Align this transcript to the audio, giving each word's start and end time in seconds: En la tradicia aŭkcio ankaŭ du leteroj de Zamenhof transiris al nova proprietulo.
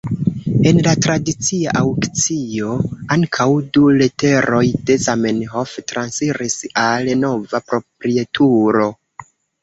En 0.67 0.77
la 0.85 0.91
tradicia 1.05 1.73
aŭkcio 1.81 2.69
ankaŭ 3.15 3.47
du 3.77 3.83
leteroj 3.97 4.61
de 4.87 4.95
Zamenhof 5.03 5.73
transiris 5.91 6.57
al 6.85 7.11
nova 7.25 7.61
proprietulo. 7.73 8.87